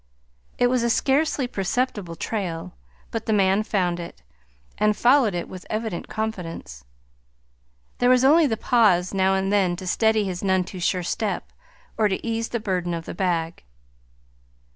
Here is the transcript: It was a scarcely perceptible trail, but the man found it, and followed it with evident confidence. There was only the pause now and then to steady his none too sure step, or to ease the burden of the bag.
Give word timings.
It 0.57 0.65
was 0.65 0.81
a 0.81 0.89
scarcely 0.89 1.45
perceptible 1.45 2.15
trail, 2.15 2.73
but 3.11 3.27
the 3.27 3.33
man 3.33 3.61
found 3.61 3.99
it, 3.99 4.23
and 4.79 4.97
followed 4.97 5.35
it 5.35 5.47
with 5.47 5.63
evident 5.69 6.07
confidence. 6.07 6.83
There 7.99 8.09
was 8.09 8.25
only 8.25 8.47
the 8.47 8.57
pause 8.57 9.13
now 9.13 9.35
and 9.35 9.53
then 9.53 9.75
to 9.75 9.85
steady 9.85 10.23
his 10.25 10.43
none 10.43 10.63
too 10.63 10.79
sure 10.79 11.03
step, 11.03 11.53
or 11.99 12.07
to 12.07 12.25
ease 12.27 12.49
the 12.49 12.59
burden 12.59 12.95
of 12.95 13.05
the 13.05 13.13
bag. 13.13 13.63